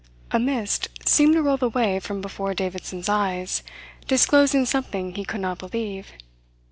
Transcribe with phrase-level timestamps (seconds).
[0.31, 3.61] A mist seemed to roll away from before Davidson's eyes,
[4.07, 6.13] disclosing something he could not believe.